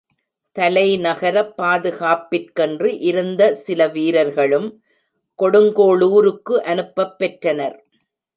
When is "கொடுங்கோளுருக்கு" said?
5.39-6.57